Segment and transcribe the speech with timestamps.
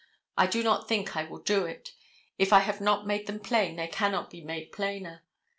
[0.35, 1.93] I do not think I will do it.
[2.39, 5.21] If I have not made them plain they cannot be made plainer.